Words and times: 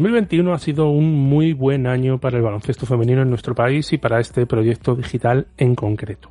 2021 0.00 0.54
ha 0.54 0.58
sido 0.58 0.88
un 0.88 1.12
muy 1.12 1.52
buen 1.52 1.86
año 1.86 2.18
para 2.18 2.38
el 2.38 2.42
baloncesto 2.42 2.86
femenino 2.86 3.20
en 3.20 3.28
nuestro 3.28 3.54
país 3.54 3.92
y 3.92 3.98
para 3.98 4.18
este 4.18 4.46
proyecto 4.46 4.94
digital 4.94 5.48
en 5.58 5.74
concreto. 5.74 6.30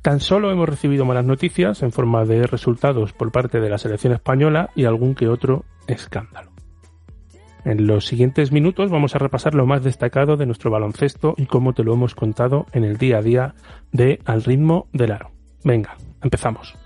Tan 0.00 0.18
solo 0.18 0.50
hemos 0.50 0.66
recibido 0.66 1.04
malas 1.04 1.26
noticias 1.26 1.82
en 1.82 1.92
forma 1.92 2.24
de 2.24 2.46
resultados 2.46 3.12
por 3.12 3.30
parte 3.30 3.60
de 3.60 3.68
la 3.68 3.76
selección 3.76 4.14
española 4.14 4.70
y 4.74 4.86
algún 4.86 5.14
que 5.14 5.28
otro 5.28 5.66
escándalo. 5.86 6.52
En 7.66 7.86
los 7.86 8.06
siguientes 8.06 8.50
minutos 8.50 8.90
vamos 8.90 9.14
a 9.14 9.18
repasar 9.18 9.54
lo 9.54 9.66
más 9.66 9.84
destacado 9.84 10.38
de 10.38 10.46
nuestro 10.46 10.70
baloncesto 10.70 11.34
y 11.36 11.44
cómo 11.44 11.74
te 11.74 11.84
lo 11.84 11.92
hemos 11.92 12.14
contado 12.14 12.64
en 12.72 12.84
el 12.84 12.96
día 12.96 13.18
a 13.18 13.22
día 13.22 13.54
de 13.92 14.20
Al 14.24 14.42
ritmo 14.42 14.88
del 14.94 15.12
aro. 15.12 15.32
Venga, 15.64 15.98
empezamos. 16.22 16.81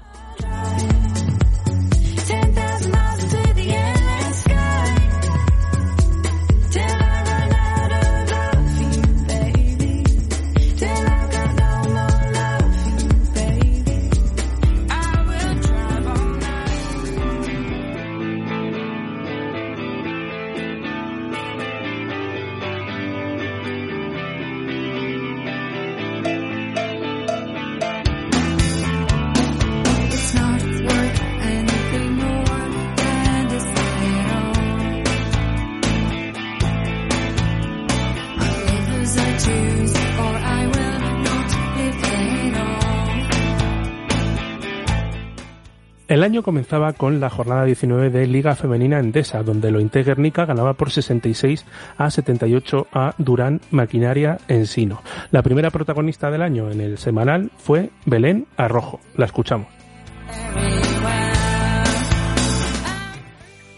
El 46.09 46.22
año 46.22 46.43
comenzaba 46.44 46.93
con 46.93 47.19
la 47.19 47.31
jornada 47.31 47.65
19 47.65 48.11
de 48.11 48.27
Liga 48.28 48.55
Femenina 48.55 49.00
Endesa, 49.00 49.43
donde 49.43 49.72
lo 49.72 49.81
Guernica 50.05 50.44
ganaba 50.47 50.75
por 50.75 50.93
66 50.93 51.65
a 51.99 52.11
78 52.11 52.87
a 52.93 53.15
Durán 53.19 53.61
Maquinaria 53.72 54.39
Ensino. 54.47 55.03
La 55.33 55.43
primera 55.43 55.71
protagonista 55.71 56.31
del 56.31 56.43
año 56.43 56.71
en 56.71 56.81
el 56.81 56.99
semanal 56.99 57.50
fue 57.59 57.91
Belén 58.05 58.47
Arrojo. 58.56 59.00
La 59.16 59.27
escuchamos. 59.27 59.66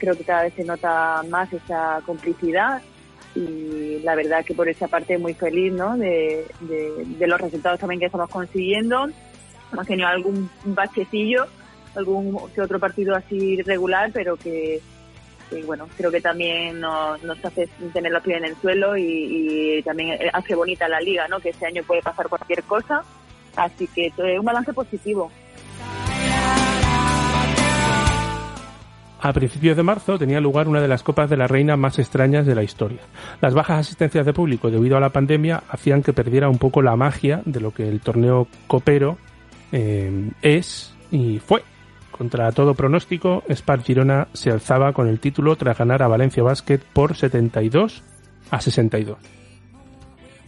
creo 0.01 0.17
que 0.17 0.23
cada 0.23 0.43
vez 0.45 0.55
se 0.55 0.63
nota 0.65 1.23
más 1.29 1.53
esa 1.53 2.01
complicidad 2.07 2.81
y 3.35 3.99
la 4.05 4.15
verdad 4.15 4.45
que 4.45 4.55
por 4.55 4.69
esa 4.69 4.87
parte 4.87 5.19
muy 5.19 5.35
feliz 5.35 5.73
¿no? 5.73 5.97
de, 5.99 6.47
de- 6.61 7.05
de 7.19 7.27
los 7.27 7.41
resultados 7.41 7.81
también 7.81 7.99
que 7.99 8.07
estamos 8.07 8.31
consiguiendo. 8.31 9.09
Hemos 9.73 9.87
tenido 9.89 10.07
algún 10.07 10.49
bachecillo, 10.67 11.47
algún 11.97 12.39
que 12.55 12.61
otro 12.61 12.79
partido 12.79 13.15
así 13.15 13.63
regular, 13.63 14.11
pero 14.13 14.37
que, 14.37 14.81
bueno, 15.67 15.89
creo 15.97 16.11
que 16.11 16.21
también 16.21 16.81
nos, 16.81 17.21
hace 17.45 17.69
tener 17.93 18.13
los 18.13 18.23
pies 18.23 18.39
en 18.39 18.45
el 18.45 18.57
suelo 18.57 18.97
y, 18.97 19.83
también 19.85 20.19
hace 20.33 20.55
bonita 20.55 20.89
la 20.89 21.01
liga, 21.01 21.27
¿no? 21.29 21.41
que 21.41 21.51
este 21.51 21.67
año 21.67 21.83
puede 21.85 22.03
pasar 22.03 22.29
cualquier 22.29 22.63
cosa. 22.65 23.03
Así 23.57 23.89
que 23.89 24.13
eh, 24.19 24.39
un 24.39 24.45
balance 24.45 24.73
positivo. 24.73 25.31
A 29.21 29.33
principios 29.33 29.77
de 29.77 29.83
marzo 29.83 30.17
tenía 30.17 30.41
lugar 30.41 30.69
una 30.69 30.81
de 30.81 30.87
las 30.87 31.03
Copas 31.03 31.29
de 31.29 31.37
la 31.37 31.49
Reina 31.49 31.77
más 31.77 31.99
extrañas 31.99 32.47
de 32.47 32.55
la 32.55 32.63
historia. 32.63 33.01
Las 33.41 33.53
bajas 33.53 33.81
asistencias 33.81 34.25
de 34.25 34.33
público 34.33 34.71
debido 34.71 34.97
a 34.97 35.01
la 35.01 35.11
pandemia 35.11 35.65
hacían 35.69 36.05
que 36.05 36.13
perdiera 36.13 36.49
un 36.49 36.59
poco 36.59 36.83
la 36.83 36.95
magia 36.95 37.43
de 37.45 37.61
lo 37.61 37.73
que 37.73 37.89
el 37.89 38.01
torneo 38.01 38.47
copero 38.69 39.19
eh, 39.73 40.31
es 40.43 40.95
y 41.11 41.41
fue. 41.41 41.65
Contra 42.19 42.51
todo 42.51 42.75
pronóstico, 42.75 43.45
Spar 43.49 43.85
Girona 43.85 44.27
se 44.33 44.51
alzaba 44.51 44.93
con 44.93 45.07
el 45.07 45.21
título 45.21 45.55
tras 45.55 45.79
ganar 45.79 46.03
a 46.03 46.09
Valencia 46.09 46.43
Basket 46.43 46.81
por 46.93 47.17
72 47.17 48.03
a 48.51 48.61
62. 48.61 49.17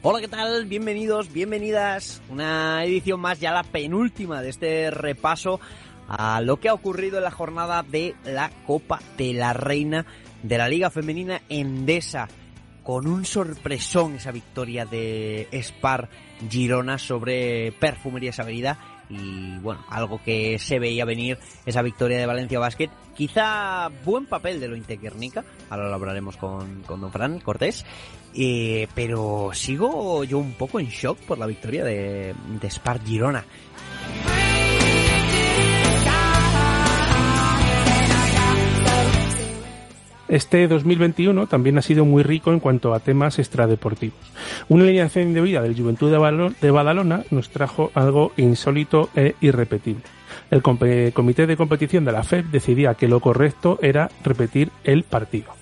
Hola, 0.03 0.21
¿qué 0.21 0.27
tal? 0.27 0.65
Bienvenidos, 0.65 1.33
bienvenidas. 1.33 2.21
Una 2.29 2.85
edición 2.85 3.21
más, 3.21 3.39
ya 3.39 3.53
la 3.53 3.63
penúltima 3.63 4.43
de 4.43 4.49
este 4.49 4.91
repaso 4.91 5.61
a 6.09 6.41
lo 6.41 6.59
que 6.59 6.69
ha 6.69 6.75
ocurrido 6.75 7.19
en 7.19 7.25
la 7.25 7.31
jornada 7.31 7.85
de 7.85 8.17
la 8.25 8.51
Copa 8.67 8.99
de 9.17 9.33
la 9.33 9.53
Reina 9.53 10.07
de 10.43 10.59
la 10.59 10.69
Liga 10.69 10.91
Femenina 10.91 11.43
Endesa. 11.49 12.27
Con 12.83 13.07
un 13.07 13.25
sorpresón 13.25 14.17
esa 14.17 14.33
victoria 14.33 14.87
de 14.87 15.47
Spar 15.53 16.09
Girona 16.51 16.99
sobre 16.99 17.71
Perfumería 17.79 18.33
Sagrida. 18.33 18.90
Y 19.11 19.59
bueno, 19.59 19.85
algo 19.89 20.21
que 20.25 20.59
se 20.59 20.79
veía 20.79 21.05
venir, 21.05 21.39
esa 21.67 21.83
victoria 21.83 22.19
de 22.19 22.27
Valencia 22.27 22.59
Basket. 22.59 22.89
Quizá 23.17 23.91
buen 24.05 24.27
papel 24.27 24.61
de 24.61 24.69
lo 24.69 24.77
Guernica, 24.77 25.45
ahora 25.69 25.89
lo 25.89 25.95
hablaremos 25.95 26.37
con, 26.37 26.83
con 26.83 27.01
Don 27.01 27.13
Fran 27.13 27.41
Cortés. 27.41 27.85
Eh, 28.33 28.87
pero 28.95 29.51
sigo 29.53 30.23
yo 30.23 30.39
un 30.39 30.53
poco 30.53 30.79
en 30.79 30.87
shock 30.87 31.19
por 31.21 31.39
la 31.39 31.47
victoria 31.47 31.85
de, 31.85 32.35
de 32.61 32.71
Spar 32.71 33.05
Girona. 33.05 33.45
Este 40.31 40.69
2021 40.69 41.49
también 41.49 41.77
ha 41.77 41.83
sido 41.83 42.05
muy 42.05 42.23
rico 42.23 42.53
en 42.53 42.61
cuanto 42.61 42.95
a 42.95 43.01
temas 43.01 43.41
extradeportivos. 43.41 44.21
Una 44.69 44.85
alineación 44.85 45.27
indebida 45.27 45.61
del 45.61 45.77
Juventud 45.77 46.09
de, 46.09 46.71
Badalona 46.71 47.25
nos 47.33 47.51
trajo 47.51 47.91
algo 47.95 48.31
insólito 48.37 49.11
e 49.17 49.35
irrepetible. 49.41 50.05
El 50.53 50.63
comité 50.63 51.49
de 51.49 51.57
competición 51.57 52.05
de 52.05 52.13
la 52.13 52.23
FEB 52.23 52.45
decidía 52.45 52.95
que 52.95 53.09
lo 53.09 53.19
correcto 53.19 53.81
era 53.83 54.09
repetir 54.23 54.71
el 54.85 55.03
partido. 55.03 55.53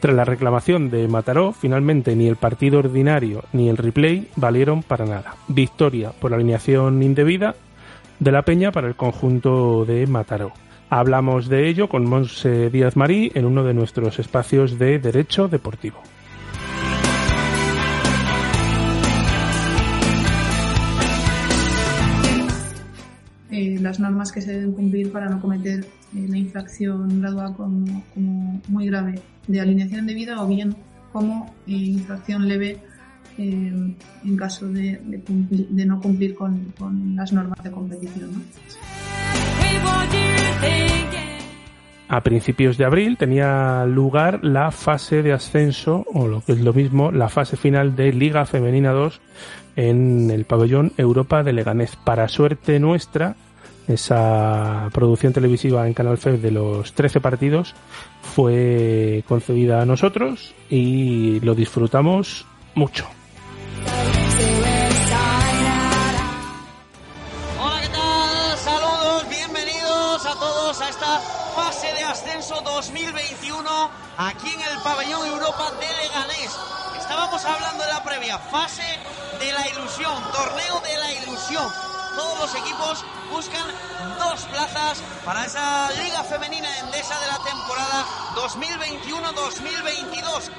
Tras 0.00 0.16
la 0.16 0.24
reclamación 0.24 0.90
de 0.90 1.06
Mataró, 1.06 1.52
finalmente 1.52 2.16
ni 2.16 2.26
el 2.26 2.34
partido 2.34 2.80
ordinario 2.80 3.44
ni 3.52 3.68
el 3.68 3.76
replay 3.76 4.26
valieron 4.34 4.82
para 4.82 5.06
nada. 5.06 5.36
Victoria 5.46 6.10
por 6.10 6.34
alineación 6.34 7.00
indebida 7.00 7.54
de 8.18 8.32
la 8.32 8.42
Peña 8.42 8.72
para 8.72 8.88
el 8.88 8.96
conjunto 8.96 9.84
de 9.84 10.04
Mataró. 10.08 10.65
Hablamos 10.88 11.48
de 11.48 11.68
ello 11.68 11.88
con 11.88 12.08
Monse 12.08 12.70
Díaz 12.70 12.96
Marí 12.96 13.32
en 13.34 13.44
uno 13.44 13.64
de 13.64 13.74
nuestros 13.74 14.20
espacios 14.20 14.78
de 14.78 15.00
Derecho 15.00 15.48
Deportivo. 15.48 16.00
Eh, 23.50 23.78
las 23.80 23.98
normas 23.98 24.30
que 24.30 24.40
se 24.40 24.52
deben 24.52 24.72
cumplir 24.72 25.10
para 25.10 25.28
no 25.28 25.40
cometer 25.40 25.80
eh, 25.80 26.26
la 26.28 26.38
infracción 26.38 27.20
graduada 27.20 27.52
como, 27.54 28.04
muy 28.68 28.86
grave 28.86 29.20
de 29.48 29.60
alineación 29.60 30.06
de 30.06 30.14
vida, 30.14 30.40
o 30.40 30.46
bien 30.46 30.76
como 31.12 31.54
eh, 31.66 31.72
infracción 31.72 32.46
leve 32.46 32.78
eh, 33.38 33.94
en 34.24 34.36
caso 34.36 34.68
de, 34.68 35.00
no 35.86 36.00
cumplir 36.00 36.34
con, 36.34 36.72
las 37.16 37.32
normas 37.32 37.62
de 37.62 37.70
competición. 37.70 38.30
A 42.08 42.20
principios 42.22 42.78
de 42.78 42.84
abril 42.84 43.16
tenía 43.16 43.84
lugar 43.84 44.44
la 44.44 44.70
fase 44.70 45.22
de 45.22 45.32
ascenso, 45.32 46.06
o 46.14 46.28
lo 46.28 46.40
que 46.40 46.52
es 46.52 46.60
lo 46.60 46.72
mismo, 46.72 47.10
la 47.10 47.28
fase 47.28 47.56
final 47.56 47.96
de 47.96 48.12
Liga 48.12 48.46
Femenina 48.46 48.92
2 48.92 49.20
en 49.74 50.30
el 50.30 50.44
pabellón 50.44 50.92
Europa 50.96 51.42
de 51.42 51.52
Leganés. 51.52 51.96
Para 51.96 52.28
suerte 52.28 52.78
nuestra, 52.78 53.34
esa 53.88 54.88
producción 54.92 55.32
televisiva 55.32 55.86
en 55.86 55.94
Canal 55.94 56.16
FEB 56.16 56.40
de 56.40 56.52
los 56.52 56.92
13 56.92 57.20
partidos 57.20 57.74
fue 58.22 59.24
concedida 59.28 59.82
a 59.82 59.86
nosotros 59.86 60.54
y 60.70 61.40
lo 61.40 61.54
disfrutamos 61.54 62.46
mucho. 62.74 63.15
Hablando 77.54 77.84
de 77.84 77.92
la 77.92 78.02
previa 78.02 78.38
fase 78.38 78.98
de 79.38 79.52
la 79.52 79.68
ilusión, 79.68 80.14
torneo 80.32 80.80
de 80.80 80.96
la 80.98 81.12
ilusión. 81.12 81.70
Todos 82.16 82.40
los 82.40 82.52
equipos 82.54 83.04
buscan 83.30 83.66
dos 84.18 84.46
plazas 84.46 85.02
para 85.24 85.44
esa 85.44 85.90
Liga 85.92 86.24
Femenina 86.24 86.78
Endesa 86.78 87.20
de 87.20 87.26
la 87.26 87.38
temporada 87.44 88.06
2021-2022. 88.34 90.50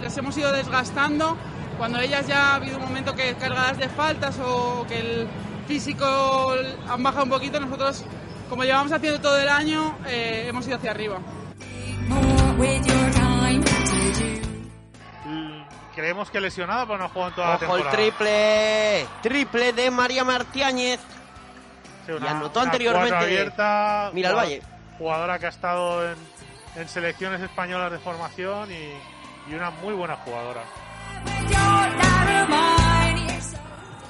les 0.00 0.16
hemos 0.16 0.36
ido 0.38 0.52
desgastando. 0.52 1.36
Cuando 1.78 2.00
ellas 2.00 2.26
ya 2.26 2.52
ha 2.52 2.54
habido 2.54 2.78
un 2.78 2.84
momento 2.84 3.14
que 3.14 3.34
cargadas 3.34 3.76
de 3.76 3.88
faltas 3.88 4.38
o 4.38 4.86
que 4.88 5.00
el 5.00 5.28
físico 5.66 6.54
han 6.88 7.02
bajado 7.02 7.24
un 7.24 7.30
poquito, 7.30 7.60
nosotros, 7.60 8.04
como 8.48 8.64
llevamos 8.64 8.92
haciendo 8.92 9.20
todo 9.20 9.38
el 9.38 9.48
año, 9.48 9.98
eh, 10.06 10.46
hemos 10.48 10.66
ido 10.66 10.76
hacia 10.76 10.92
arriba. 10.92 11.18
Creemos 15.96 16.30
que 16.30 16.40
lesionada, 16.40 16.84
pero 16.86 16.98
no 16.98 17.04
ha 17.06 17.08
jugado 17.08 17.30
en 17.30 17.34
toda 17.34 17.48
la 17.48 17.54
Ojo 17.56 17.64
el 17.64 17.70
temporada. 17.82 17.90
triple, 17.96 19.06
triple 19.22 19.72
de 19.72 19.90
María 19.90 20.22
Martiáñez. 20.24 21.00
Sí, 22.06 22.12
y 22.22 22.26
anotó 22.26 22.60
anteriormente- 22.60 23.08
cuatro 23.10 23.26
abierta, 23.26 24.10
Mira 24.12 24.28
el 24.30 24.36
Valle. 24.36 24.62
Jugadora 24.98 25.38
que 25.38 25.46
ha 25.46 25.48
estado 25.48 26.06
en, 26.08 26.16
en 26.76 26.88
selecciones 26.88 27.40
españolas 27.40 27.90
de 27.90 27.98
formación 27.98 28.70
y, 28.70 29.50
y 29.50 29.54
una 29.54 29.70
muy 29.70 29.94
buena 29.94 30.16
jugadora. 30.16 30.60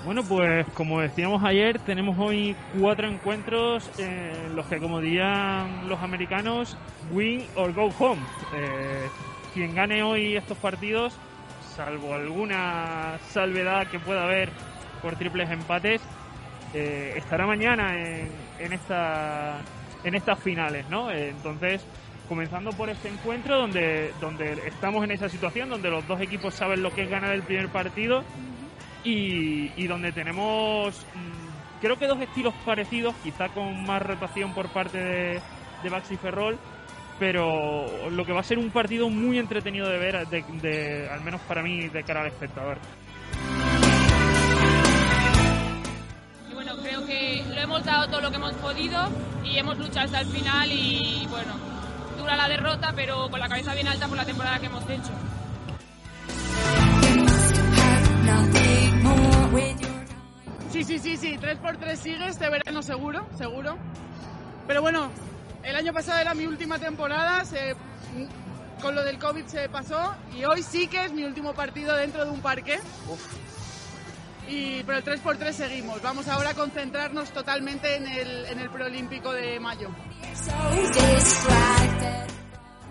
Bueno, 0.04 0.22
pues 0.24 0.66
como 0.74 1.00
decíamos 1.00 1.42
ayer, 1.44 1.78
tenemos 1.80 2.16
hoy 2.18 2.54
cuatro 2.80 3.08
encuentros 3.08 3.88
en 3.98 4.54
los 4.54 4.66
que, 4.66 4.78
como 4.80 5.00
dirían 5.00 5.88
los 5.88 6.00
americanos, 6.00 6.76
win 7.10 7.46
or 7.56 7.72
go 7.72 7.92
home. 7.98 8.22
Eh, 8.54 9.08
quien 9.54 9.74
gane 9.74 10.02
hoy 10.04 10.36
estos 10.36 10.58
partidos, 10.58 11.14
salvo 11.76 12.14
alguna 12.14 13.18
salvedad 13.28 13.86
que 13.88 13.98
pueda 13.98 14.24
haber 14.24 14.50
por 15.02 15.16
triples 15.16 15.50
empates, 15.50 16.00
eh, 16.72 17.14
estará 17.16 17.46
mañana 17.46 17.94
en, 17.94 18.30
en, 18.58 18.72
esta, 18.72 19.58
en 20.02 20.14
estas 20.14 20.38
finales, 20.38 20.88
¿no? 20.88 21.10
Eh, 21.10 21.28
entonces, 21.28 21.84
comenzando 22.28 22.70
por 22.72 22.88
este 22.88 23.08
encuentro 23.08 23.58
donde, 23.58 24.10
estamos 24.66 25.04
en 25.04 25.10
esa 25.10 25.28
situación, 25.28 25.68
donde 25.68 25.90
los 25.90 26.06
dos 26.08 26.20
equipos 26.20 26.54
saben 26.54 26.82
lo 26.82 26.92
que 26.92 27.02
es 27.02 27.10
ganar 27.10 27.32
el 27.32 27.42
primer 27.42 27.68
partido 27.68 28.24
y, 29.04 29.86
donde 29.86 30.10
tenemos 30.10 31.06
mm, 31.14 31.80
creo 31.80 31.96
que 31.96 32.06
dos 32.06 32.20
estilos 32.20 32.54
parecidos, 32.64 33.14
quizá 33.22 33.48
con 33.50 33.84
más 33.84 34.02
rotación 34.02 34.52
por 34.54 34.68
parte 34.68 34.98
de, 34.98 35.40
de 35.82 36.16
Ferrol, 36.16 36.58
pero 37.18 37.86
lo 38.10 38.24
que 38.24 38.32
va 38.32 38.40
a 38.40 38.44
ser 38.44 38.58
un 38.58 38.70
partido 38.70 39.08
muy 39.08 39.38
entretenido 39.38 39.88
de 39.88 39.98
ver, 39.98 40.26
de, 40.28 40.44
de- 40.62 41.08
al 41.10 41.20
menos 41.22 41.40
para 41.42 41.62
mí, 41.62 41.88
de 41.88 42.02
cara 42.04 42.20
al 42.22 42.26
espectador. 42.28 42.78
Y 46.50 46.54
bueno, 46.54 46.76
creo 46.82 47.06
que 47.06 47.44
lo 47.48 47.60
hemos 47.60 47.84
dado 47.84 48.08
todo 48.08 48.20
lo 48.20 48.30
que 48.30 48.36
hemos 48.36 48.52
podido 48.54 49.08
y 49.44 49.58
hemos 49.58 49.78
luchado 49.78 50.06
hasta 50.06 50.20
el 50.20 50.26
final 50.26 50.70
y 50.72 51.26
bueno, 51.30 51.54
dura 52.18 52.36
la 52.36 52.48
derrota, 52.48 52.92
pero 52.94 53.28
con 53.30 53.40
la 53.40 53.48
cabeza 53.48 53.74
bien 53.74 53.88
alta 53.88 54.06
por 54.08 54.16
la 54.16 54.24
temporada 54.24 54.58
que 54.58 54.66
hemos 54.66 54.84
hecho. 54.88 55.12
Sí, 60.70 60.84
sí, 60.84 60.98
sí, 60.98 61.16
sí, 61.16 61.36
3x3 61.38 61.96
sigue 61.96 62.28
este 62.28 62.50
verano 62.50 62.82
seguro, 62.82 63.26
seguro. 63.38 63.78
Pero 64.66 64.82
bueno, 64.82 65.10
el 65.66 65.76
año 65.76 65.92
pasado 65.92 66.18
era 66.20 66.34
mi 66.34 66.46
última 66.46 66.78
temporada, 66.78 67.44
se- 67.44 67.76
con 68.80 68.94
lo 68.94 69.02
del 69.04 69.18
COVID 69.18 69.46
se 69.46 69.68
pasó 69.68 70.14
y 70.36 70.44
hoy 70.44 70.62
sí 70.62 70.86
que 70.86 71.04
es 71.06 71.12
mi 71.12 71.24
último 71.24 71.54
partido 71.54 71.94
dentro 71.96 72.24
de 72.24 72.30
un 72.30 72.40
parque. 72.40 72.78
Y, 74.48 74.82
pero 74.84 74.98
el 74.98 75.04
3x3 75.04 75.52
seguimos. 75.52 76.00
Vamos 76.02 76.28
ahora 76.28 76.50
a 76.50 76.54
concentrarnos 76.54 77.30
totalmente 77.30 77.96
en 77.96 78.06
el, 78.06 78.46
en 78.46 78.60
el 78.60 78.70
preolímpico 78.70 79.32
de 79.32 79.58
mayo. 79.58 79.88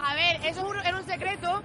A 0.04 0.16
ver, 0.16 0.36
eso 0.46 0.60
es 0.62 0.66
un- 0.68 0.86
era 0.86 0.98
un 0.98 1.06
secreto, 1.06 1.64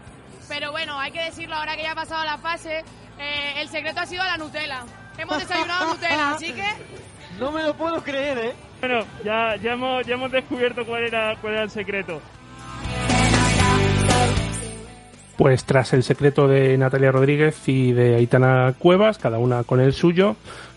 pero 0.49 0.71
bueno, 0.71 0.99
hay 0.99 1.11
que 1.11 1.23
decirlo 1.25 1.57
ahora 1.57 1.75
que 1.77 1.83
ya 1.83 1.93
ha 1.93 1.97
pasado 1.97 2.25
la 2.25 2.39
fase. 2.39 2.85
eh, 3.23 3.61
el 3.61 3.69
secreto 3.69 4.01
ha 4.01 4.07
sido 4.07 4.25
la 4.25 4.39
Nutella. 4.39 4.85
Hemos 5.19 5.39
desayunado 5.41 5.93
Nutella, 5.93 6.31
así 6.31 6.53
que 6.55 6.65
No 7.39 7.51
me 7.53 7.63
lo 7.63 7.75
puedo 7.77 8.03
creer, 8.03 8.39
¿eh? 8.39 8.55
Bueno, 8.81 9.05
ya, 9.25 9.57
ya, 9.57 9.73
hemos, 9.75 10.07
ya 10.07 10.15
hemos 10.15 10.33
descubierto 10.33 10.85
cuál 10.87 11.05
era, 11.05 11.37
cuál 11.41 11.55
era 11.55 11.63
el 11.65 11.71
secreto. 11.71 12.21
Pues 15.37 15.65
tras 15.65 15.93
el 15.95 16.03
secreto 16.03 16.49
de 16.49 16.77
Natalia 16.77 17.13
Rodríguez 17.13 17.67
y 17.67 17.93
de 17.93 18.17
Aitana 18.17 18.75
Cuevas, 18.79 19.19
cada 19.19 19.39
una 19.39 19.65
con 19.65 19.81
el 19.81 19.93
suyo, 19.95 20.37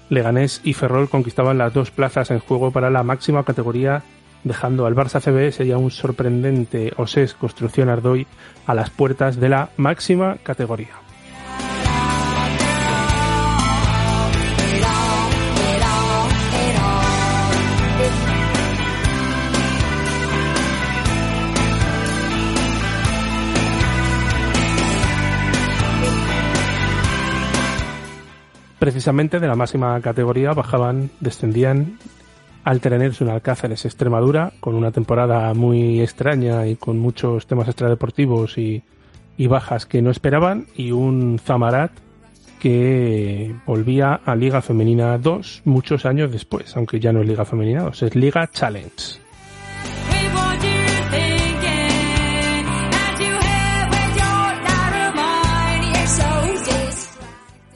Leganés 0.09 0.61
y 0.63 0.73
Ferrol 0.73 1.09
conquistaban 1.09 1.57
las 1.57 1.73
dos 1.73 1.91
plazas 1.91 2.31
en 2.31 2.39
juego 2.39 2.71
para 2.71 2.89
la 2.89 3.03
máxima 3.03 3.43
categoría, 3.43 4.03
dejando 4.43 4.85
al 4.85 4.95
Barça 4.95 5.21
CBS 5.21 5.65
y 5.65 5.71
a 5.71 5.77
un 5.77 5.91
sorprendente 5.91 6.93
Osés 6.97 7.33
Construcción 7.33 7.89
Ardoy 7.89 8.27
a 8.65 8.73
las 8.73 8.89
puertas 8.89 9.37
de 9.37 9.49
la 9.49 9.69
máxima 9.75 10.37
categoría. 10.43 11.02
Precisamente 28.83 29.39
de 29.39 29.47
la 29.47 29.55
máxima 29.55 29.97
categoría 30.01 30.51
bajaban, 30.51 31.09
descendían 31.21 31.99
al 32.65 32.81
Tereners 32.81 33.21
un 33.21 33.29
Alcáceres 33.29 33.85
Extremadura 33.85 34.51
con 34.59 34.75
una 34.75 34.91
temporada 34.91 35.53
muy 35.53 36.01
extraña 36.01 36.67
y 36.67 36.75
con 36.75 36.99
muchos 36.99 37.47
temas 37.47 37.69
extradeportivos 37.69 38.57
y, 38.57 38.83
y 39.37 39.47
bajas 39.47 39.85
que 39.85 40.01
no 40.01 40.11
esperaban 40.11 40.67
y 40.75 40.91
un 40.91 41.39
Zamarat 41.39 41.93
que 42.59 43.55
volvía 43.65 44.15
a 44.15 44.35
Liga 44.35 44.61
Femenina 44.61 45.17
2 45.17 45.61
muchos 45.63 46.05
años 46.05 46.29
después, 46.29 46.75
aunque 46.75 46.99
ya 46.99 47.13
no 47.13 47.21
es 47.21 47.27
Liga 47.29 47.45
Femenina 47.45 47.83
2, 47.83 48.03
es 48.03 48.15
Liga 48.17 48.49
Challenge. 48.51 49.22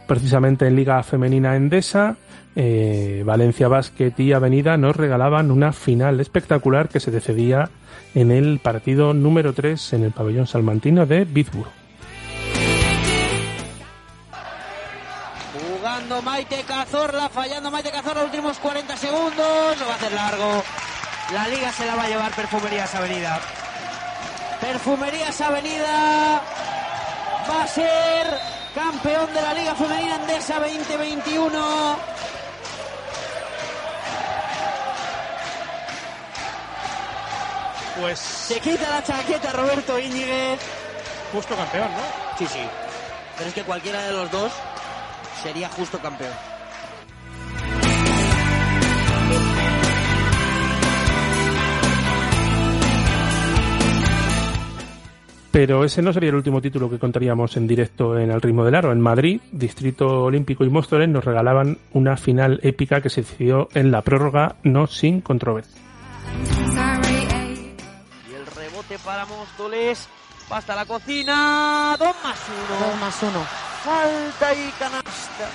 Precisamente 0.08 0.66
en 0.66 0.76
Liga 0.78 1.04
Femenina 1.04 1.56
Endesa, 1.58 2.16
eh, 2.56 3.24
Valencia 3.26 3.68
Basket 3.68 4.14
y 4.18 4.32
Avenida 4.32 4.78
nos 4.78 4.96
regalaban 4.96 5.52
una 5.52 5.74
final 5.74 6.20
espectacular 6.22 6.88
que 6.88 7.02
se 7.02 7.12
decidía 7.12 7.70
en 8.16 8.32
el 8.32 8.60
partido 8.60 9.14
número 9.14 9.54
3 9.54 9.94
en 9.94 10.04
el 10.06 10.12
pabellón 10.12 10.48
salmantino 10.48 11.06
de 11.06 11.26
Bitburg. 11.26 11.70
Jugando 15.78 16.22
Maite 16.22 16.64
Cazorla, 16.66 17.30
fallando 17.30 17.70
Maite 17.70 17.92
Cazorla, 17.92 18.24
últimos 18.24 18.58
40 18.60 18.96
segundos, 18.98 19.80
lo 19.80 19.86
va 19.86 19.92
a 19.92 19.96
hacer 19.96 20.14
largo. 20.14 20.64
La 21.34 21.48
liga 21.50 21.72
se 21.74 21.86
la 21.86 21.96
va 21.96 22.04
a 22.06 22.08
llevar 22.08 22.32
Perfumerías 22.34 22.96
Avenida. 22.96 23.40
Perfumerías 24.62 25.42
Avenida 25.42 26.42
va 27.50 27.64
a 27.64 27.68
ser 27.68 28.57
campeón 28.78 29.34
de 29.34 29.42
la 29.42 29.54
Liga 29.56 29.74
Femenina 29.74 30.16
Andesa 30.16 30.60
2021. 30.60 31.98
Pues. 38.00 38.20
Se 38.20 38.60
quita 38.60 38.88
la 38.92 39.04
chaqueta 39.04 39.52
Roberto 39.52 39.98
Íñiguez. 39.98 40.60
Justo 41.34 41.56
campeón, 41.56 41.90
¿no? 41.92 42.38
Sí, 42.38 42.46
sí. 42.46 42.62
Pero 43.36 43.50
es 43.50 43.56
que 43.56 43.64
cualquiera 43.64 44.04
de 44.04 44.14
los 44.14 44.30
dos 44.30 44.52
sería 45.42 45.70
justo 45.70 45.98
campeón. 45.98 46.34
Pero 55.52 55.84
ese 55.84 56.02
no 56.02 56.14
sería 56.14 56.30
el 56.30 56.36
último 56.36 56.62
título 56.62 56.90
que 56.90 57.00
contaríamos 57.00 57.58
en 57.58 57.68
directo 57.68 58.18
en 58.18 58.32
El 58.32 58.42
Ritmo 58.42 58.64
del 58.66 58.76
Aro. 58.76 58.92
En 58.92 59.02
Madrid, 59.02 59.42
Distrito 59.52 60.24
Olímpico 60.24 60.64
y 60.66 60.70
Móstoles 60.70 61.10
nos 61.10 61.26
regalaban 61.26 61.78
una 61.94 62.18
final 62.18 62.60
épica 62.64 63.02
que 63.02 63.10
se 63.10 63.22
decidió 63.22 63.70
en 63.74 63.92
la 63.92 64.02
prórroga, 64.02 64.58
no 64.64 64.88
sin 64.88 65.22
controversia. 65.22 65.82
Y 68.30 68.34
el 68.34 68.46
rebote 68.46 69.00
para 69.04 69.26
Móstoles. 69.26 70.08
Va 70.52 70.58
hasta 70.58 70.76
la 70.76 70.86
cocina. 70.86 71.96
Dos 72.00 72.16
más 72.24 72.40
uno. 72.48 72.88
Dos 72.88 73.02
más 73.02 73.24
uno. 73.24 73.44
Falta 73.84 74.54
y 74.54 74.72
canasta. 74.80 75.50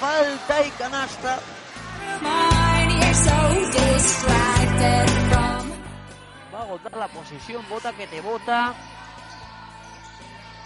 Falta 0.00 0.66
y 0.66 0.70
canasta. 0.70 1.38
Va 6.52 6.58
a 6.58 6.62
agotar 6.62 6.96
la 6.96 7.08
posesión. 7.08 7.62
Bota 7.70 7.92
que 7.92 8.06
te 8.08 8.20
bota. 8.20 8.74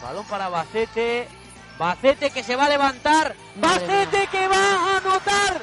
Balón 0.03 0.25
para 0.27 0.49
Bacete. 0.49 1.29
Bacete 1.79 2.31
que 2.31 2.43
se 2.43 2.57
va 2.57 2.67
a 2.67 2.69
levantar. 2.69 3.35
Madre 3.61 3.87
Bacete 3.87 4.27
que 4.27 4.49
va 4.49 4.57
a 4.57 4.97
anotar. 4.99 5.61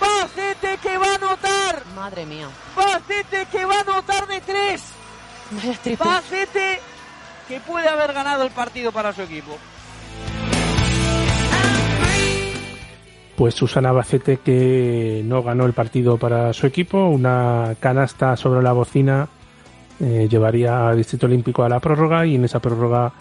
Bacete 0.00 0.78
que 0.78 0.98
va 0.98 1.06
a 1.06 1.14
anotar. 1.14 1.86
Madre 1.94 2.26
mía. 2.26 2.48
Bacete 2.76 3.46
que 3.46 3.64
va 3.64 3.76
a 3.76 3.80
anotar 3.80 4.26
de 4.26 4.40
tres. 4.40 4.82
Bacete 5.98 6.80
que 7.48 7.60
puede 7.60 7.88
haber 7.88 8.12
ganado 8.12 8.44
el 8.44 8.50
partido 8.50 8.92
para 8.92 9.12
su 9.12 9.22
equipo. 9.22 9.58
Pues 13.36 13.54
Susana 13.54 13.92
Bacete 13.92 14.38
que 14.38 15.22
no 15.24 15.42
ganó 15.42 15.66
el 15.66 15.72
partido 15.72 16.16
para 16.18 16.52
su 16.52 16.66
equipo, 16.66 17.08
una 17.08 17.74
canasta 17.80 18.36
sobre 18.36 18.62
la 18.62 18.72
bocina 18.72 19.28
eh, 20.00 20.28
llevaría 20.30 20.88
a 20.88 20.94
Distrito 20.94 21.26
Olímpico 21.26 21.62
a 21.62 21.68
la 21.68 21.80
prórroga 21.80 22.26
y 22.26 22.36
en 22.36 22.44
esa 22.44 22.60
prórroga 22.60 23.12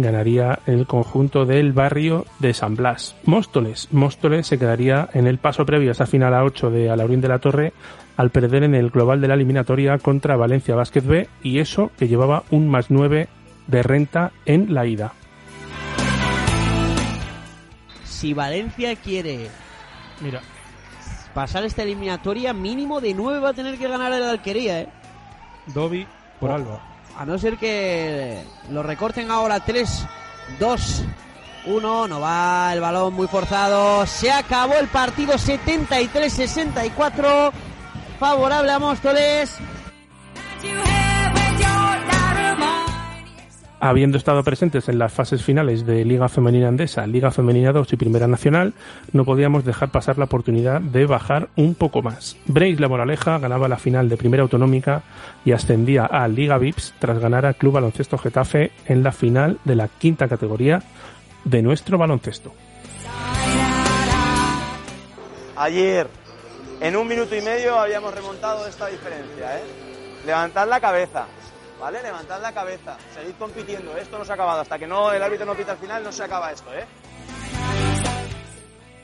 ganaría 0.00 0.60
el 0.66 0.86
conjunto 0.86 1.44
del 1.44 1.72
barrio 1.72 2.26
de 2.38 2.54
San 2.54 2.74
Blas. 2.76 3.16
Móstoles. 3.24 3.88
Móstoles 3.92 4.46
se 4.46 4.58
quedaría 4.58 5.08
en 5.12 5.26
el 5.26 5.38
paso 5.38 5.66
previo 5.66 5.90
a 5.90 5.92
esa 5.92 6.06
final 6.06 6.34
a 6.34 6.44
8 6.44 6.70
de 6.70 6.90
Alaurín 6.90 7.20
de 7.20 7.28
la 7.28 7.38
Torre 7.38 7.72
al 8.16 8.30
perder 8.30 8.64
en 8.64 8.74
el 8.74 8.90
global 8.90 9.20
de 9.20 9.28
la 9.28 9.34
eliminatoria 9.34 9.98
contra 9.98 10.36
Valencia 10.36 10.74
Basket 10.74 11.02
B 11.02 11.28
y 11.42 11.60
eso 11.60 11.90
que 11.98 12.08
llevaba 12.08 12.42
un 12.50 12.68
más 12.68 12.90
9 12.90 13.28
de 13.66 13.82
renta 13.82 14.32
en 14.44 14.74
la 14.74 14.86
ida. 14.86 15.12
Si 18.04 18.34
Valencia 18.34 18.96
quiere 18.96 19.48
Mira, 20.20 20.40
pasar 21.34 21.64
esta 21.64 21.82
eliminatoria, 21.82 22.52
mínimo 22.52 23.00
de 23.00 23.14
9 23.14 23.40
va 23.40 23.50
a 23.50 23.54
tener 23.54 23.78
que 23.78 23.88
ganar 23.88 24.12
el 24.12 24.24
Alquería, 24.24 24.80
¿eh? 24.80 24.88
Dobby 25.66 26.06
por 26.40 26.50
Alba. 26.50 26.80
A 27.18 27.26
no 27.26 27.36
ser 27.36 27.58
que 27.58 28.40
lo 28.70 28.82
recorten 28.84 29.32
ahora 29.32 29.58
3, 29.58 30.06
2, 30.60 31.02
1. 31.66 32.06
No 32.06 32.20
va 32.20 32.72
el 32.72 32.80
balón 32.80 33.14
muy 33.14 33.26
forzado. 33.26 34.06
Se 34.06 34.30
acabó 34.30 34.74
el 34.74 34.86
partido 34.86 35.34
73-64. 35.34 37.50
Favorable 38.20 38.70
a 38.70 38.78
Móstoles. 38.78 39.58
Habiendo 43.80 44.18
estado 44.18 44.42
presentes 44.42 44.88
en 44.88 44.98
las 44.98 45.12
fases 45.12 45.44
finales 45.44 45.86
de 45.86 46.04
Liga 46.04 46.28
Femenina 46.28 46.66
Andesa, 46.66 47.06
Liga 47.06 47.30
Femenina 47.30 47.70
2 47.70 47.92
y 47.92 47.96
Primera 47.96 48.26
Nacional, 48.26 48.74
no 49.12 49.24
podíamos 49.24 49.64
dejar 49.64 49.90
pasar 49.92 50.18
la 50.18 50.24
oportunidad 50.24 50.80
de 50.80 51.06
bajar 51.06 51.48
un 51.54 51.76
poco 51.76 52.02
más. 52.02 52.36
Brace 52.46 52.80
La 52.80 52.88
Moraleja 52.88 53.38
ganaba 53.38 53.68
la 53.68 53.78
final 53.78 54.08
de 54.08 54.16
Primera 54.16 54.42
Autonómica 54.42 55.02
y 55.44 55.52
ascendía 55.52 56.06
a 56.06 56.26
Liga 56.26 56.58
Vips 56.58 56.92
tras 56.98 57.20
ganar 57.20 57.46
al 57.46 57.54
Club 57.54 57.74
Baloncesto 57.74 58.18
Getafe 58.18 58.72
en 58.86 59.04
la 59.04 59.12
final 59.12 59.60
de 59.64 59.76
la 59.76 59.86
quinta 59.86 60.26
categoría 60.26 60.82
de 61.44 61.62
nuestro 61.62 61.98
baloncesto. 61.98 62.52
Ayer, 65.56 66.08
en 66.80 66.96
un 66.96 67.06
minuto 67.06 67.36
y 67.36 67.42
medio, 67.42 67.78
habíamos 67.78 68.12
remontado 68.12 68.66
esta 68.66 68.88
diferencia, 68.88 69.58
¿eh? 69.58 69.62
Levantad 70.26 70.68
la 70.68 70.80
cabeza, 70.80 71.26
¿vale? 71.80 72.02
Levantad 72.02 72.40
la 72.42 72.52
cabeza. 72.52 72.96
Seguid 73.14 73.34
compitiendo, 73.38 73.96
esto 73.96 74.18
no 74.18 74.24
se 74.24 74.32
ha 74.32 74.34
acabado. 74.34 74.60
Hasta 74.60 74.78
que 74.78 74.86
no 74.86 75.12
el 75.12 75.22
árbitro 75.22 75.46
no 75.46 75.54
pita 75.54 75.72
al 75.72 75.78
final, 75.78 76.02
no 76.02 76.12
se 76.12 76.22
acaba 76.24 76.50
esto, 76.52 76.72
¿eh? 76.74 76.84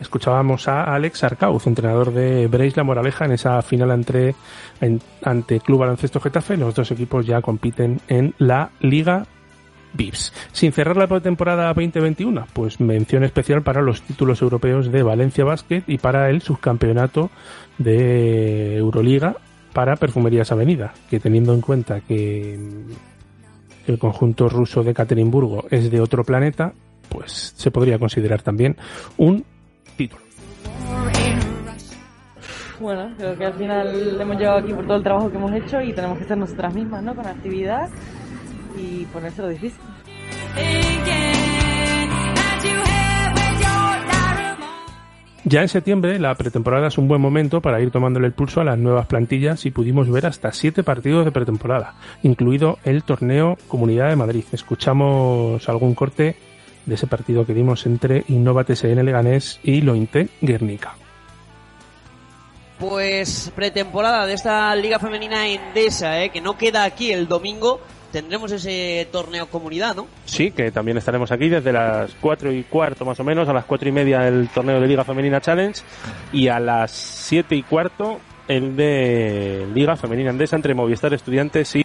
Escuchábamos 0.00 0.68
a 0.68 0.82
Alex 0.94 1.24
Arcauz, 1.24 1.66
entrenador 1.66 2.12
de 2.12 2.46
Brace 2.46 2.74
La 2.76 2.84
Moraleja, 2.84 3.24
en 3.24 3.32
esa 3.32 3.62
final 3.62 3.90
entre, 3.92 4.34
en- 4.80 5.00
ante 5.22 5.60
Club 5.60 5.80
Baloncesto 5.80 6.20
Getafe. 6.20 6.56
Los 6.56 6.74
dos 6.74 6.90
equipos 6.90 7.24
ya 7.26 7.40
compiten 7.40 8.00
en 8.08 8.34
la 8.38 8.70
Liga 8.80 9.24
Vips. 9.94 10.32
Sin 10.52 10.72
cerrar 10.72 10.96
la 10.96 11.06
temporada 11.20 11.68
2021, 11.72 12.46
pues 12.52 12.80
mención 12.80 13.24
especial 13.24 13.62
para 13.62 13.80
los 13.80 14.02
títulos 14.02 14.42
europeos 14.42 14.90
de 14.92 15.02
Valencia 15.04 15.44
Basket 15.44 15.84
y 15.86 15.98
para 15.98 16.28
el 16.28 16.42
subcampeonato 16.42 17.30
de 17.78 18.76
Euroliga 18.76 19.36
para 19.74 19.96
Perfumerías 19.96 20.50
Avenida, 20.52 20.94
que 21.10 21.20
teniendo 21.20 21.52
en 21.52 21.60
cuenta 21.60 22.00
que 22.00 22.58
el 23.86 23.98
conjunto 23.98 24.48
ruso 24.48 24.82
de 24.82 24.94
Caterimburgo 24.94 25.64
es 25.70 25.90
de 25.90 26.00
otro 26.00 26.24
planeta, 26.24 26.72
pues 27.10 27.52
se 27.56 27.70
podría 27.70 27.98
considerar 27.98 28.40
también 28.40 28.76
un 29.18 29.44
título. 29.96 30.22
Bueno, 32.80 33.14
creo 33.16 33.36
que 33.36 33.44
al 33.44 33.54
final 33.54 34.20
hemos 34.20 34.36
llegado 34.36 34.58
aquí 34.58 34.72
por 34.72 34.86
todo 34.86 34.96
el 34.96 35.02
trabajo 35.02 35.30
que 35.30 35.36
hemos 35.36 35.52
hecho 35.52 35.80
y 35.80 35.92
tenemos 35.92 36.18
que 36.18 36.24
ser 36.24 36.38
nosotras 36.38 36.74
mismas, 36.74 37.02
¿no? 37.02 37.14
Con 37.14 37.26
actividad 37.26 37.88
y 38.76 39.04
ponérselo 39.06 39.48
difícil. 39.48 39.80
Ya 45.46 45.60
en 45.60 45.68
septiembre, 45.68 46.18
la 46.18 46.34
pretemporada 46.36 46.88
es 46.88 46.96
un 46.96 47.06
buen 47.06 47.20
momento 47.20 47.60
para 47.60 47.78
ir 47.82 47.90
tomándole 47.90 48.26
el 48.26 48.32
pulso 48.32 48.62
a 48.62 48.64
las 48.64 48.78
nuevas 48.78 49.06
plantillas 49.06 49.66
y 49.66 49.70
pudimos 49.70 50.10
ver 50.10 50.24
hasta 50.24 50.50
siete 50.52 50.82
partidos 50.82 51.26
de 51.26 51.32
pretemporada, 51.32 51.96
incluido 52.22 52.78
el 52.82 53.02
torneo 53.02 53.58
Comunidad 53.68 54.08
de 54.08 54.16
Madrid. 54.16 54.44
Escuchamos 54.52 55.68
algún 55.68 55.94
corte 55.94 56.36
de 56.86 56.94
ese 56.94 57.06
partido 57.06 57.44
que 57.44 57.52
dimos 57.52 57.84
entre 57.84 58.24
Innova 58.28 58.64
TSN 58.64 59.04
Leganés 59.04 59.60
y 59.62 59.82
Lointe 59.82 60.30
Guernica. 60.40 60.96
Pues 62.78 63.52
pretemporada 63.54 64.24
de 64.26 64.32
esta 64.32 64.74
Liga 64.74 64.98
Femenina 64.98 65.46
Endesa, 65.46 66.22
¿eh? 66.22 66.30
que 66.30 66.40
no 66.40 66.56
queda 66.56 66.84
aquí 66.84 67.12
el 67.12 67.28
domingo. 67.28 67.80
Tendremos 68.14 68.52
ese 68.52 69.08
torneo 69.10 69.48
comunidad, 69.48 69.96
¿no? 69.96 70.06
Sí, 70.24 70.52
que 70.52 70.70
también 70.70 70.96
estaremos 70.96 71.32
aquí 71.32 71.48
desde 71.48 71.72
las 71.72 72.14
cuatro 72.20 72.52
y 72.52 72.62
cuarto 72.62 73.04
más 73.04 73.18
o 73.18 73.24
menos, 73.24 73.48
a 73.48 73.52
las 73.52 73.64
cuatro 73.64 73.88
y 73.88 73.92
media 73.92 74.28
el 74.28 74.48
torneo 74.50 74.80
de 74.80 74.86
Liga 74.86 75.02
Femenina 75.02 75.40
Challenge 75.40 75.80
y 76.32 76.46
a 76.46 76.60
las 76.60 76.92
siete 76.92 77.56
y 77.56 77.64
cuarto 77.64 78.20
el 78.46 78.76
de 78.76 79.66
Liga 79.74 79.96
Femenina 79.96 80.30
Andesa 80.30 80.54
entre 80.54 80.74
Movistar 80.74 81.12
Estudiantes 81.12 81.74
y 81.74 81.82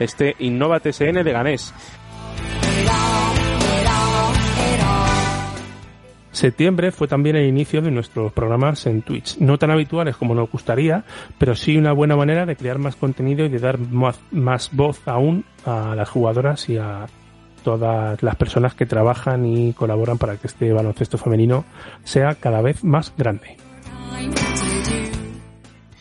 este 0.00 0.34
Innova 0.40 0.80
TSN 0.80 1.22
de 1.22 1.30
Ganés. 1.30 1.72
Septiembre 6.32 6.92
fue 6.92 7.08
también 7.08 7.36
el 7.36 7.46
inicio 7.46 7.82
de 7.82 7.90
nuestros 7.90 8.32
programas 8.32 8.86
en 8.86 9.02
Twitch, 9.02 9.38
no 9.38 9.58
tan 9.58 9.70
habituales 9.70 10.16
como 10.16 10.34
nos 10.34 10.50
gustaría, 10.50 11.04
pero 11.38 11.56
sí 11.56 11.76
una 11.76 11.92
buena 11.92 12.16
manera 12.16 12.46
de 12.46 12.56
crear 12.56 12.78
más 12.78 12.94
contenido 12.96 13.44
y 13.44 13.48
de 13.48 13.58
dar 13.58 13.78
más, 13.78 14.20
más 14.30 14.70
voz 14.72 15.00
aún 15.06 15.44
a 15.64 15.94
las 15.96 16.08
jugadoras 16.08 16.68
y 16.68 16.78
a 16.78 17.06
todas 17.64 18.22
las 18.22 18.36
personas 18.36 18.74
que 18.74 18.86
trabajan 18.86 19.44
y 19.44 19.72
colaboran 19.72 20.18
para 20.18 20.36
que 20.36 20.46
este 20.46 20.72
baloncesto 20.72 21.18
femenino 21.18 21.64
sea 22.04 22.34
cada 22.36 22.62
vez 22.62 22.84
más 22.84 23.12
grande. 23.16 23.56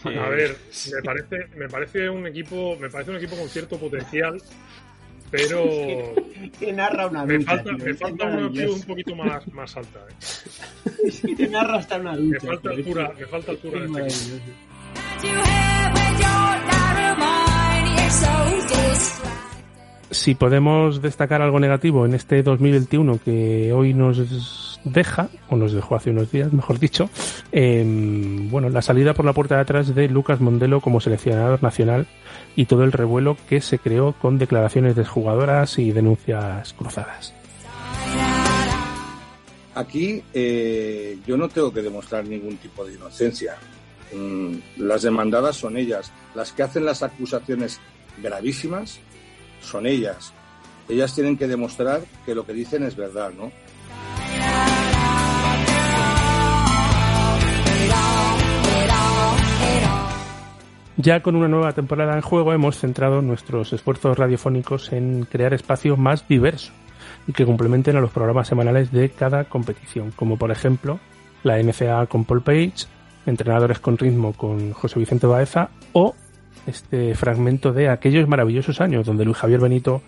A 0.06 0.30
ver, 0.30 0.56
me 0.94 1.02
parece, 1.04 1.58
me 1.58 1.68
parece 1.68 2.10
un 2.10 2.26
equipo, 2.26 2.78
me 2.80 2.90
parece 2.90 3.12
un 3.12 3.18
equipo 3.18 3.36
con 3.36 3.50
cierto 3.50 3.78
potencial, 3.78 4.42
pero 5.32 5.64
Te 6.60 6.74
narra 6.74 7.08
una 7.08 7.26
me 7.26 7.40
falta, 7.42 7.64
tío, 7.64 7.78
me 7.78 7.92
es 7.92 8.00
falta 8.00 8.26
una 8.26 8.48
opción 8.48 8.70
un 8.72 8.82
poquito 8.82 9.16
más, 9.16 9.48
más 9.54 9.78
alta. 9.78 10.00
¿eh? 10.00 10.14
Es 11.06 11.22
que 11.22 11.36
te 11.36 11.48
narra 11.48 11.78
hasta 11.78 11.98
una 11.98 12.16
ducha. 12.16 12.40
Me 12.42 12.48
falta 12.48 12.70
altura, 12.70 13.14
me 13.18 13.26
falta 13.26 13.52
altura 13.52 13.78
es 13.78 13.84
en 13.86 13.96
este 13.96 14.02
maravilloso. 14.02 14.44
Si 20.12 20.36
podemos 20.36 21.02
destacar 21.02 21.42
algo 21.42 21.60
negativo 21.60 22.06
en 22.06 22.14
este 22.16 22.44
2021 22.44 23.20
que 23.24 23.72
hoy 23.72 23.94
nos 23.94 24.18
deja, 24.84 25.30
o 25.50 25.56
nos 25.56 25.74
dejó 25.74 25.96
hace 25.96 26.10
unos 26.10 26.32
días, 26.32 26.54
mejor 26.54 26.80
dicho, 26.80 27.10
em, 27.52 28.50
bueno, 28.50 28.70
la 28.70 28.82
salida 28.82 29.14
por 29.14 29.26
la 29.26 29.34
puerta 29.34 29.56
de 29.56 29.62
atrás 29.62 29.94
de 29.94 30.08
Lucas 30.08 30.42
Mondelo 30.42 30.82
como 30.82 31.02
seleccionador 31.02 31.62
nacional 31.64 32.08
y 32.56 32.66
todo 32.66 32.84
el 32.84 32.92
revuelo 32.92 33.38
que 33.48 33.62
se 33.62 33.80
creó 33.80 34.14
con 34.14 34.38
declaraciones 34.38 34.96
de 34.96 35.06
jugadoras 35.06 35.80
y 35.80 35.92
denuncias 35.92 36.74
cruzadas. 36.74 37.34
Aquí 39.76 40.24
eh, 40.34 41.18
yo 41.26 41.38
no 41.38 41.48
tengo 41.48 41.72
que 41.72 41.82
demostrar 41.82 42.26
ningún 42.26 42.58
tipo 42.58 42.84
de 42.84 42.96
inocencia. 42.96 43.56
Mm, 44.14 44.56
las 44.78 45.04
demandadas 45.04 45.56
son 45.56 45.78
ellas. 45.78 46.12
Las 46.36 46.52
que 46.52 46.64
hacen 46.64 46.86
las 46.86 47.04
acusaciones 47.04 47.80
gravísimas 48.22 49.00
son 49.62 49.86
ellas. 49.86 50.34
Ellas 50.90 51.14
tienen 51.14 51.38
que 51.38 51.48
demostrar 51.48 52.02
que 52.26 52.34
lo 52.34 52.46
que 52.46 52.54
dicen 52.54 52.84
es 52.84 52.96
verdad, 52.96 53.32
¿no? 53.38 53.52
Ya 61.01 61.22
con 61.22 61.38
una 61.38 61.48
nueva 61.48 61.72
temporada 61.72 62.13
en 62.13 62.20
juego 62.20 62.51
hemos 62.51 62.77
centrado 62.77 63.22
nuestros 63.22 63.72
esfuerzos 63.72 64.18
radiofónicos 64.18 64.91
en 64.91 65.24
crear 65.24 65.53
espacios 65.53 65.98
más 65.98 66.27
diversos 66.27 66.74
y 67.25 67.32
que 67.32 67.46
complementen 67.46 67.96
a 67.96 68.01
los 68.01 68.12
programas 68.12 68.50
semanales 68.50 68.91
de 68.91 69.08
cada 69.08 69.46
competición, 69.46 70.12
como 70.12 70.36
por 70.36 70.51
ejemplo 70.51 71.00
la 71.44 71.58
NCA 71.58 72.06
con 72.08 72.25
Paul 72.25 72.41
Page, 72.41 72.88
Entrenadores 73.25 73.79
con 73.79 73.98
Ritmo 73.98 74.34
con 74.34 74.74
José 74.74 75.00
Vicente 75.00 75.25
Baeza 75.25 75.70
o 75.94 76.15
este 76.68 77.15
fragmento 77.15 77.72
de 77.72 77.88
aquellos 77.88 78.27
maravillosos 78.27 78.82
años 78.82 79.06
donde 79.06 79.24
Luis 79.24 79.38
Javier 79.38 79.62
Benito 79.62 80.01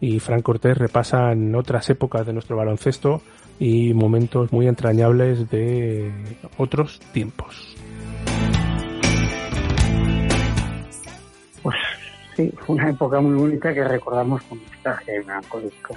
y 0.00 0.18
Fran 0.18 0.42
Cortés 0.42 0.76
repasan 0.76 1.54
otras 1.54 1.88
épocas 1.88 2.26
de 2.26 2.32
nuestro 2.32 2.56
baloncesto 2.56 3.22
y 3.60 3.94
momentos 3.94 4.52
muy 4.52 4.66
entrañables 4.66 5.48
de 5.50 6.10
otros 6.58 6.98
tiempos. 7.12 7.76
Sí, 12.36 12.52
fue 12.58 12.76
una 12.76 12.90
época 12.90 13.20
muy 13.20 13.34
bonita 13.34 13.72
que 13.72 13.84
recordamos 13.84 14.42
con 14.42 14.60
nostalgia 14.62 15.14
y 15.16 15.24
melancólico. 15.24 15.96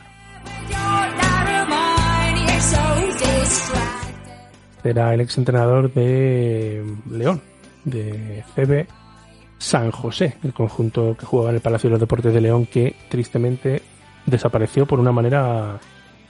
Era 4.83 5.13
el 5.13 5.21
exentrenador 5.21 5.91
de 5.93 6.83
León, 7.09 7.41
de 7.83 8.43
CB 8.55 8.87
San 9.57 9.89
José, 9.91 10.35
el 10.43 10.53
conjunto 10.53 11.15
que 11.17 11.25
jugaba 11.25 11.49
en 11.49 11.55
el 11.55 11.61
Palacio 11.61 11.89
de 11.89 11.91
los 11.91 11.99
Deportes 11.99 12.33
de 12.33 12.41
León, 12.41 12.67
que 12.67 12.95
tristemente 13.09 13.81
desapareció 14.25 14.85
por 14.85 14.99
una 14.99 15.11
manera, 15.11 15.79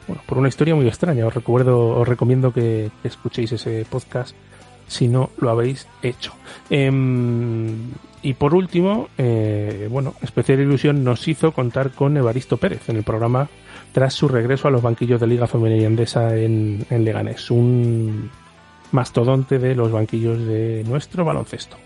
bueno, 0.08 0.22
por 0.26 0.38
una 0.38 0.48
historia 0.48 0.76
muy 0.76 0.88
extraña. 0.88 1.26
Os 1.26 1.34
recuerdo, 1.34 1.90
os 2.00 2.08
recomiendo 2.08 2.54
que 2.54 2.92
escuchéis 3.04 3.52
ese 3.52 3.86
podcast 3.90 4.36
si 4.88 5.08
no 5.08 5.30
lo 5.38 5.50
habéis 5.50 5.88
hecho. 6.02 6.34
Em, 6.70 7.92
y 8.22 8.34
por 8.34 8.56
último, 8.56 9.10
eh, 9.18 9.88
bueno, 9.90 10.16
especial 10.22 10.60
ilusión 10.60 11.04
nos 11.04 11.28
hizo 11.28 11.52
contar 11.52 11.92
con 11.92 12.18
Evaristo 12.18 12.58
Pérez 12.58 12.90
en 12.90 12.98
el 12.98 13.04
programa 13.04 13.48
tras 13.92 14.14
su 14.14 14.28
regreso 14.28 14.68
a 14.68 14.72
los 14.72 14.82
banquillos 14.82 15.22
de 15.22 15.28
Liga 15.28 15.48
Femenina 15.48 15.88
Andesa 15.88 16.36
en, 16.36 16.86
en 16.90 17.06
Leganés, 17.06 17.50
un 17.52 18.30
mastodonte 18.92 19.60
de 19.60 19.76
los 19.76 19.92
banquillos 19.92 20.46
de 20.46 20.84
nuestro 20.88 21.24
baloncesto. 21.24 21.78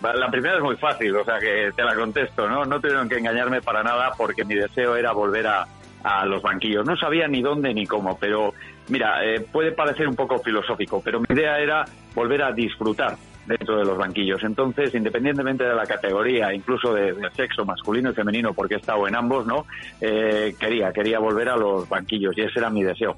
La 0.00 0.30
primera 0.30 0.56
es 0.56 0.62
muy 0.62 0.76
fácil, 0.76 1.14
o 1.16 1.24
sea 1.24 1.38
que 1.40 1.72
te 1.74 1.82
la 1.82 1.94
contesto, 1.94 2.48
¿no? 2.48 2.64
No 2.64 2.80
tuvieron 2.80 3.08
que 3.08 3.18
engañarme 3.18 3.60
para 3.60 3.82
nada 3.82 4.12
porque 4.16 4.44
mi 4.44 4.54
deseo 4.54 4.94
era 4.94 5.12
volver 5.12 5.46
a, 5.48 5.66
a 6.02 6.24
los 6.26 6.42
banquillos. 6.42 6.86
No 6.86 6.96
sabía 6.96 7.28
ni 7.28 7.42
dónde 7.42 7.74
ni 7.74 7.86
cómo, 7.86 8.18
pero 8.18 8.54
mira, 8.88 9.24
eh, 9.24 9.40
puede 9.40 9.72
parecer 9.72 10.08
un 10.08 10.16
poco 10.16 10.38
filosófico, 10.38 11.00
pero 11.04 11.20
mi 11.20 11.26
idea 11.30 11.58
era 11.58 11.84
volver 12.14 12.42
a 12.42 12.52
disfrutar 12.52 13.16
dentro 13.46 13.78
de 13.78 13.84
los 13.84 13.96
banquillos. 13.96 14.42
Entonces, 14.44 14.94
independientemente 14.94 15.64
de 15.64 15.74
la 15.74 15.86
categoría, 15.86 16.52
incluso 16.52 16.92
de, 16.92 17.14
sexo 17.34 17.64
masculino 17.64 18.10
y 18.10 18.14
femenino, 18.14 18.52
porque 18.52 18.74
he 18.74 18.78
estado 18.78 19.08
en 19.08 19.16
ambos, 19.16 19.46
¿no? 19.46 19.66
Eh, 20.00 20.54
quería, 20.58 20.92
quería 20.92 21.18
volver 21.18 21.48
a 21.48 21.56
los 21.56 21.88
banquillos 21.88 22.36
y 22.36 22.42
ese 22.42 22.58
era 22.58 22.70
mi 22.70 22.84
deseo. 22.84 23.16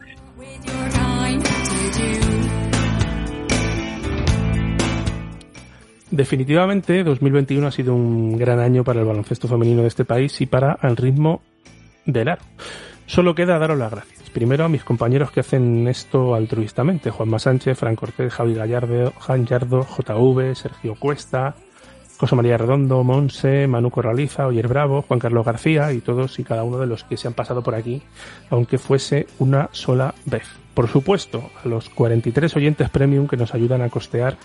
Definitivamente, 6.10 7.04
2021 7.04 7.66
ha 7.66 7.70
sido 7.70 7.94
un 7.94 8.36
gran 8.36 8.58
año 8.58 8.82
para 8.82 9.00
el 9.00 9.06
baloncesto 9.06 9.46
femenino 9.46 9.82
de 9.82 9.88
este 9.88 10.04
país 10.04 10.40
y 10.40 10.46
para 10.46 10.76
el 10.82 10.96
ritmo 10.96 11.40
del 12.12 12.28
aro. 12.28 12.42
Solo 13.06 13.34
queda 13.34 13.58
daros 13.58 13.78
las 13.78 13.90
gracias. 13.90 14.30
Primero 14.30 14.64
a 14.64 14.68
mis 14.68 14.84
compañeros 14.84 15.32
que 15.32 15.40
hacen 15.40 15.88
esto 15.88 16.34
altruistamente, 16.34 17.10
Juanma 17.10 17.40
Sánchez, 17.40 17.76
Fran 17.76 17.96
Cortés, 17.96 18.32
Javi 18.32 18.54
Gallardo, 18.54 19.12
Jan 19.18 19.46
Yardo, 19.46 19.84
JV, 19.84 20.54
Sergio 20.54 20.94
Cuesta, 20.94 21.56
José 22.20 22.36
María 22.36 22.58
Redondo, 22.58 23.02
Monse, 23.02 23.66
Manu 23.66 23.90
Corraliza, 23.90 24.46
Oyer 24.46 24.68
Bravo, 24.68 25.02
Juan 25.02 25.18
Carlos 25.18 25.44
García 25.44 25.90
y 25.92 26.00
todos 26.00 26.38
y 26.38 26.44
cada 26.44 26.64
uno 26.64 26.78
de 26.78 26.86
los 26.86 27.02
que 27.02 27.16
se 27.16 27.26
han 27.26 27.34
pasado 27.34 27.62
por 27.62 27.74
aquí, 27.74 28.02
aunque 28.50 28.78
fuese 28.78 29.26
una 29.38 29.70
sola 29.72 30.14
vez. 30.26 30.46
Por 30.74 30.86
supuesto, 30.88 31.50
a 31.64 31.68
los 31.68 31.88
43 31.88 32.54
oyentes 32.56 32.90
premium 32.90 33.26
que 33.26 33.38
nos 33.38 33.54
ayudan 33.54 33.82
a 33.82 33.88
costear 33.88 34.36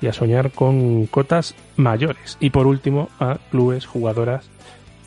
y 0.00 0.08
a 0.08 0.12
soñar 0.12 0.50
con 0.50 1.06
cotas 1.06 1.54
mayores. 1.76 2.36
Y 2.40 2.50
por 2.50 2.66
último, 2.66 3.08
a 3.20 3.38
clubes, 3.50 3.86
jugadoras, 3.86 4.50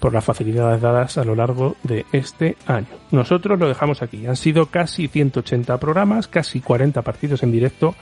por 0.03 0.13
las 0.13 0.25
facilidades 0.25 0.81
dadas 0.81 1.17
a 1.17 1.23
lo 1.23 1.33
largo 1.33 1.77
de 1.83 2.05
este 2.11 2.57
año. 2.67 2.87
Nosotros 3.11 3.57
lo 3.57 3.69
dejamos 3.69 4.01
aquí. 4.01 4.27
Han 4.27 4.35
sido 4.35 4.65
casi 4.65 5.07
180 5.07 5.77
programas, 5.77 6.27
casi 6.27 6.59
40 6.59 7.01
partidos 7.03 7.41
en 7.41 7.53
directo 7.53 7.95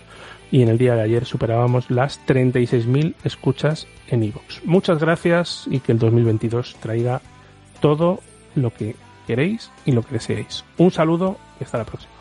y 0.51 0.63
en 0.63 0.69
el 0.69 0.79
día 0.79 0.95
de 0.95 1.03
ayer 1.03 1.25
superábamos 1.25 1.91
las 1.91 2.19
36.000 2.25 3.13
escuchas 3.23 3.85
en 4.07 4.23
iVoox. 4.23 4.65
Muchas 4.65 4.97
gracias 4.97 5.67
y 5.69 5.79
que 5.79 5.91
el 5.91 5.99
2022 5.99 6.75
traiga 6.79 7.21
todo 7.81 8.21
lo 8.55 8.73
que 8.73 8.95
queréis 9.27 9.69
y 9.85 9.91
lo 9.91 10.01
que 10.01 10.15
deseéis. 10.15 10.65
Un 10.79 10.89
saludo 10.89 11.37
y 11.59 11.65
hasta 11.65 11.77
la 11.77 11.85
próxima. 11.85 12.20